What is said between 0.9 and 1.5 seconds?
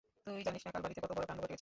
কত বড় কাণ্ড ঘটে গেছে?